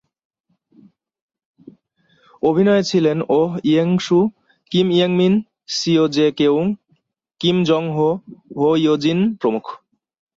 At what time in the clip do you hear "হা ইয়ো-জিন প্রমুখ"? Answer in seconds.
8.57-9.65